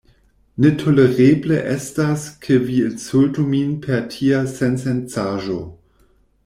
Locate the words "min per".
3.53-4.05